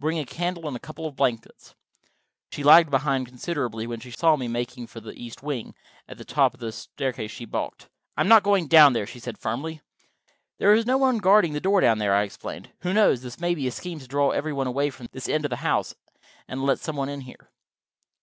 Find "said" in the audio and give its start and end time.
9.20-9.36